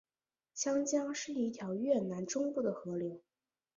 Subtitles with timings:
[0.55, 3.21] 香江是一条越南中部的河流。